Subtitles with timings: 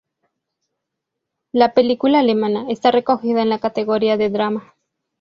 [1.53, 4.73] La película alemana está recogida en la categoría de drama.